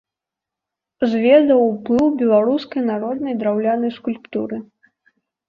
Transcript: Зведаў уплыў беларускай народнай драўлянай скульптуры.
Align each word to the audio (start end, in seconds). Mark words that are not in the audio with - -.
Зведаў 1.11 1.59
уплыў 1.65 2.07
беларускай 2.23 2.81
народнай 2.91 3.33
драўлянай 3.45 3.95
скульптуры. 4.01 4.61